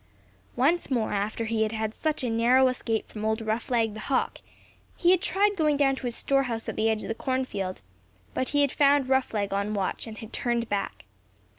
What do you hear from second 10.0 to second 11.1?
and had turned back.